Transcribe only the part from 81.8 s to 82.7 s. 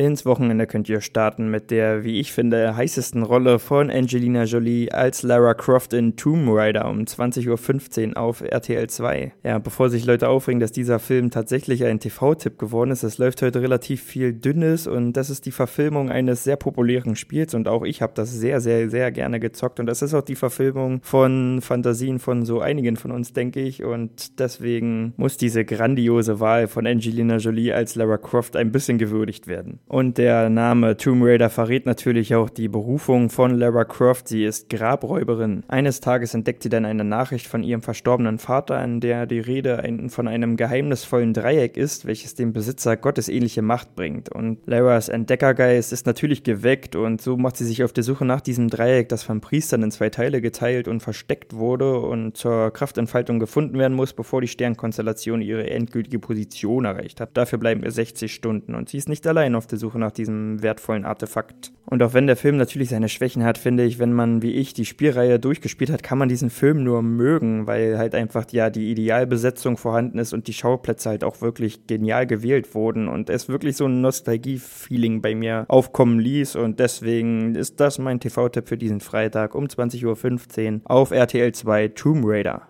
Tomb Raider.